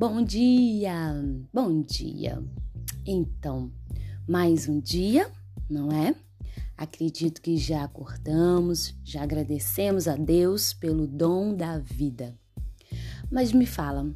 Bom 0.00 0.22
dia, 0.22 1.12
bom 1.52 1.82
dia. 1.82 2.42
Então, 3.06 3.70
mais 4.26 4.66
um 4.66 4.80
dia, 4.80 5.30
não 5.68 5.92
é? 5.92 6.14
Acredito 6.74 7.42
que 7.42 7.58
já 7.58 7.84
acordamos, 7.84 8.94
já 9.04 9.22
agradecemos 9.22 10.08
a 10.08 10.16
Deus 10.16 10.72
pelo 10.72 11.06
dom 11.06 11.54
da 11.54 11.76
vida. 11.76 12.34
Mas 13.30 13.52
me 13.52 13.66
fala, 13.66 14.10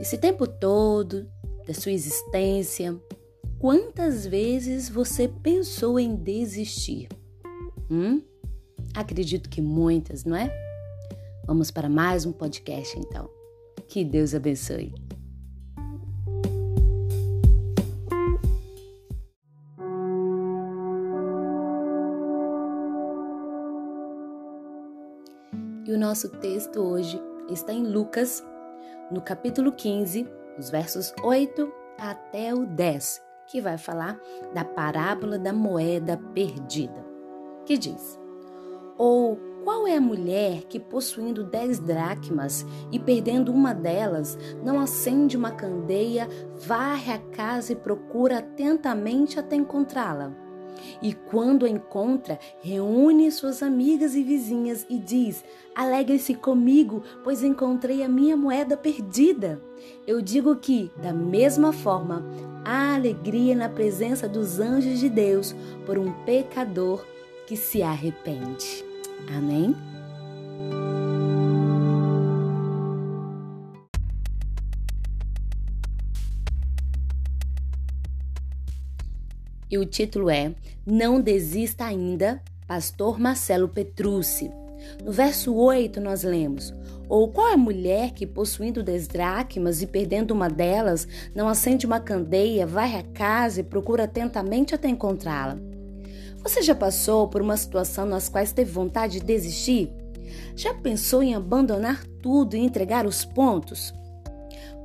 esse 0.00 0.16
tempo 0.16 0.46
todo 0.46 1.28
da 1.66 1.74
sua 1.74 1.92
existência, 1.92 2.98
quantas 3.58 4.26
vezes 4.26 4.88
você 4.88 5.28
pensou 5.28 6.00
em 6.00 6.16
desistir? 6.16 7.08
Hum? 7.90 8.22
Acredito 8.94 9.50
que 9.50 9.60
muitas, 9.60 10.24
não 10.24 10.34
é? 10.34 10.50
Vamos 11.46 11.70
para 11.70 11.90
mais 11.90 12.24
um 12.24 12.32
podcast 12.32 12.98
então. 12.98 13.28
Que 13.86 14.02
Deus 14.02 14.34
abençoe. 14.34 15.09
E 25.90 25.92
o 25.92 25.98
nosso 25.98 26.28
texto 26.28 26.78
hoje 26.80 27.20
está 27.48 27.72
em 27.72 27.82
Lucas, 27.82 28.46
no 29.10 29.20
capítulo 29.20 29.72
15, 29.72 30.24
os 30.56 30.70
versos 30.70 31.12
8 31.20 31.68
até 31.98 32.54
o 32.54 32.64
10, 32.64 33.20
que 33.48 33.60
vai 33.60 33.76
falar 33.76 34.16
da 34.54 34.64
parábola 34.64 35.36
da 35.36 35.52
moeda 35.52 36.16
perdida, 36.32 37.04
que 37.66 37.76
diz: 37.76 38.16
Ou 38.96 39.36
qual 39.64 39.84
é 39.84 39.96
a 39.96 40.00
mulher 40.00 40.62
que, 40.68 40.78
possuindo 40.78 41.42
dez 41.42 41.80
dracmas 41.80 42.64
e 42.92 43.00
perdendo 43.00 43.52
uma 43.52 43.74
delas, 43.74 44.38
não 44.62 44.78
acende 44.78 45.36
uma 45.36 45.50
candeia, 45.50 46.28
varre 46.54 47.14
a 47.14 47.18
casa 47.18 47.72
e 47.72 47.76
procura 47.76 48.38
atentamente 48.38 49.40
até 49.40 49.56
encontrá-la? 49.56 50.49
E 51.02 51.12
quando 51.12 51.66
encontra, 51.66 52.38
reúne 52.62 53.30
suas 53.30 53.62
amigas 53.62 54.14
e 54.14 54.22
vizinhas 54.22 54.86
e 54.88 54.98
diz: 54.98 55.44
Alegre-se 55.74 56.34
comigo, 56.34 57.02
pois 57.22 57.42
encontrei 57.42 58.02
a 58.02 58.08
minha 58.08 58.36
moeda 58.36 58.76
perdida. 58.76 59.60
Eu 60.06 60.20
digo 60.20 60.56
que, 60.56 60.90
da 61.02 61.12
mesma 61.12 61.72
forma, 61.72 62.24
há 62.64 62.94
alegria 62.94 63.54
na 63.54 63.68
presença 63.68 64.28
dos 64.28 64.58
anjos 64.60 64.98
de 64.98 65.08
Deus 65.08 65.54
por 65.86 65.98
um 65.98 66.12
pecador 66.24 67.04
que 67.46 67.56
se 67.56 67.82
arrepende. 67.82 68.84
Amém? 69.36 69.74
E 79.70 79.78
o 79.78 79.86
título 79.86 80.28
é 80.28 80.52
Não 80.84 81.20
Desista 81.20 81.84
Ainda, 81.84 82.42
Pastor 82.66 83.20
Marcelo 83.20 83.68
Petrucci. 83.68 84.50
No 85.04 85.12
verso 85.12 85.54
8 85.54 86.00
nós 86.00 86.24
lemos: 86.24 86.74
Ou 87.08 87.28
qual 87.28 87.50
é 87.50 87.54
a 87.54 87.56
mulher 87.56 88.10
que, 88.10 88.26
possuindo 88.26 88.82
dez 88.82 89.06
dracmas 89.06 89.80
e 89.80 89.86
perdendo 89.86 90.32
uma 90.32 90.48
delas, 90.48 91.06
não 91.36 91.48
acende 91.48 91.86
uma 91.86 92.00
candeia, 92.00 92.66
vai 92.66 92.96
à 92.96 93.02
casa 93.04 93.60
e 93.60 93.64
procura 93.64 94.04
atentamente 94.04 94.74
até 94.74 94.88
encontrá-la? 94.88 95.56
Você 96.42 96.62
já 96.62 96.74
passou 96.74 97.28
por 97.28 97.40
uma 97.40 97.56
situação 97.56 98.04
nas 98.04 98.28
quais 98.28 98.52
teve 98.52 98.72
vontade 98.72 99.20
de 99.20 99.26
desistir? 99.26 99.92
Já 100.56 100.74
pensou 100.74 101.22
em 101.22 101.34
abandonar 101.34 102.04
tudo 102.20 102.56
e 102.56 102.60
entregar 102.60 103.06
os 103.06 103.24
pontos? 103.24 103.94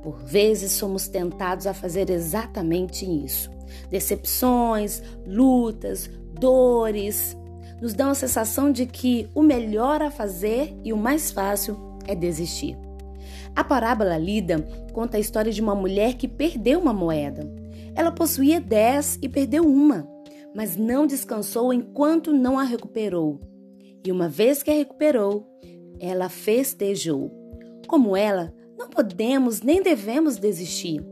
Por 0.00 0.22
vezes 0.22 0.72
somos 0.72 1.08
tentados 1.08 1.66
a 1.66 1.74
fazer 1.74 2.08
exatamente 2.08 3.04
isso. 3.04 3.55
Decepções, 3.90 5.02
lutas, 5.26 6.10
dores 6.38 7.36
nos 7.80 7.92
dão 7.92 8.10
a 8.10 8.14
sensação 8.14 8.72
de 8.72 8.86
que 8.86 9.28
o 9.34 9.42
melhor 9.42 10.02
a 10.02 10.10
fazer 10.10 10.74
e 10.82 10.92
o 10.92 10.96
mais 10.96 11.30
fácil 11.30 11.76
é 12.06 12.14
desistir. 12.14 12.76
A 13.54 13.64
parábola 13.64 14.16
lida 14.16 14.58
conta 14.92 15.16
a 15.16 15.20
história 15.20 15.52
de 15.52 15.60
uma 15.60 15.74
mulher 15.74 16.14
que 16.14 16.28
perdeu 16.28 16.80
uma 16.80 16.92
moeda. 16.92 17.50
Ela 17.94 18.10
possuía 18.10 18.60
dez 18.60 19.18
e 19.22 19.28
perdeu 19.28 19.64
uma, 19.64 20.06
mas 20.54 20.76
não 20.76 21.06
descansou 21.06 21.72
enquanto 21.72 22.32
não 22.32 22.58
a 22.58 22.62
recuperou. 22.62 23.40
E 24.04 24.12
uma 24.12 24.28
vez 24.28 24.62
que 24.62 24.70
a 24.70 24.74
recuperou, 24.74 25.46
ela 25.98 26.28
festejou. 26.28 27.30
Como 27.88 28.16
ela, 28.16 28.52
não 28.78 28.88
podemos 28.88 29.62
nem 29.62 29.82
devemos 29.82 30.36
desistir. 30.36 31.02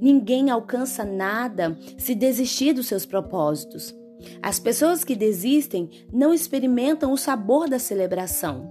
Ninguém 0.00 0.50
alcança 0.50 1.04
nada 1.04 1.76
se 1.96 2.14
desistir 2.14 2.72
dos 2.72 2.86
seus 2.86 3.06
propósitos. 3.06 3.94
As 4.40 4.58
pessoas 4.58 5.04
que 5.04 5.16
desistem 5.16 5.88
não 6.12 6.32
experimentam 6.32 7.12
o 7.12 7.18
sabor 7.18 7.68
da 7.68 7.78
celebração. 7.78 8.70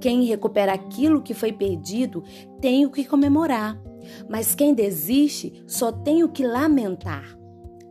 Quem 0.00 0.24
recupera 0.24 0.72
aquilo 0.72 1.22
que 1.22 1.34
foi 1.34 1.52
perdido 1.52 2.24
tem 2.60 2.84
o 2.84 2.90
que 2.90 3.04
comemorar, 3.04 3.80
mas 4.28 4.54
quem 4.54 4.74
desiste 4.74 5.62
só 5.66 5.92
tem 5.92 6.24
o 6.24 6.28
que 6.28 6.46
lamentar. 6.46 7.38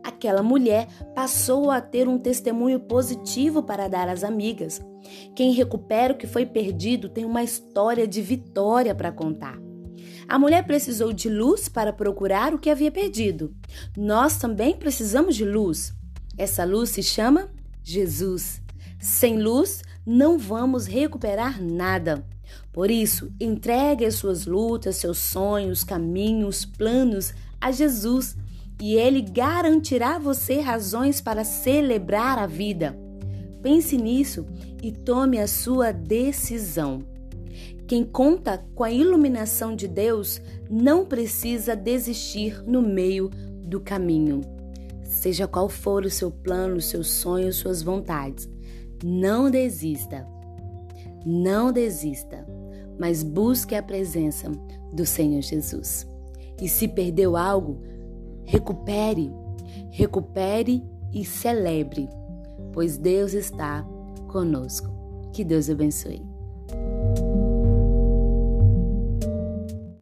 Aquela 0.04 0.42
mulher 0.42 0.88
passou 1.14 1.70
a 1.70 1.80
ter 1.80 2.08
um 2.08 2.18
testemunho 2.18 2.80
positivo 2.80 3.62
para 3.62 3.88
dar 3.88 4.08
às 4.08 4.24
amigas. 4.24 4.80
Quem 5.34 5.52
recupera 5.52 6.12
o 6.12 6.16
que 6.16 6.26
foi 6.26 6.44
perdido 6.44 7.08
tem 7.08 7.24
uma 7.24 7.42
história 7.42 8.06
de 8.06 8.20
vitória 8.20 8.94
para 8.94 9.12
contar. 9.12 9.61
A 10.28 10.38
mulher 10.38 10.64
precisou 10.64 11.12
de 11.12 11.28
luz 11.28 11.68
para 11.68 11.92
procurar 11.92 12.54
o 12.54 12.58
que 12.58 12.70
havia 12.70 12.90
perdido. 12.90 13.54
Nós 13.96 14.36
também 14.36 14.76
precisamos 14.76 15.36
de 15.36 15.44
luz. 15.44 15.94
Essa 16.38 16.64
luz 16.64 16.90
se 16.90 17.02
chama 17.02 17.48
Jesus. 17.82 18.62
Sem 18.98 19.38
luz, 19.38 19.82
não 20.06 20.38
vamos 20.38 20.86
recuperar 20.86 21.62
nada. 21.62 22.24
Por 22.72 22.90
isso, 22.90 23.30
entregue 23.40 24.06
as 24.06 24.14
suas 24.14 24.46
lutas, 24.46 24.96
seus 24.96 25.18
sonhos, 25.18 25.84
caminhos, 25.84 26.64
planos 26.64 27.34
a 27.60 27.70
Jesus 27.70 28.36
e 28.80 28.94
ele 28.94 29.20
garantirá 29.20 30.16
a 30.16 30.18
você 30.18 30.60
razões 30.60 31.20
para 31.20 31.44
celebrar 31.44 32.38
a 32.38 32.46
vida. 32.46 32.98
Pense 33.62 33.96
nisso 33.96 34.44
e 34.82 34.90
tome 34.90 35.38
a 35.38 35.46
sua 35.46 35.92
decisão. 35.92 37.11
Quem 37.86 38.04
conta 38.04 38.64
com 38.74 38.84
a 38.84 38.90
iluminação 38.90 39.74
de 39.74 39.86
Deus 39.86 40.40
não 40.70 41.04
precisa 41.04 41.76
desistir 41.76 42.62
no 42.66 42.80
meio 42.80 43.30
do 43.64 43.80
caminho. 43.80 44.40
Seja 45.02 45.46
qual 45.46 45.68
for 45.68 46.04
o 46.04 46.10
seu 46.10 46.30
plano, 46.30 46.80
seus 46.80 47.08
sonhos, 47.08 47.56
suas 47.56 47.82
vontades, 47.82 48.48
não 49.04 49.50
desista. 49.50 50.26
Não 51.24 51.72
desista, 51.72 52.44
mas 52.98 53.22
busque 53.22 53.74
a 53.74 53.82
presença 53.82 54.50
do 54.92 55.06
Senhor 55.06 55.40
Jesus. 55.40 56.06
E 56.60 56.68
se 56.68 56.88
perdeu 56.88 57.36
algo, 57.36 57.80
recupere, 58.44 59.32
recupere 59.90 60.82
e 61.12 61.24
celebre, 61.24 62.08
pois 62.72 62.96
Deus 62.96 63.34
está 63.34 63.86
conosco. 64.28 64.90
Que 65.32 65.44
Deus 65.44 65.70
abençoe. 65.70 66.31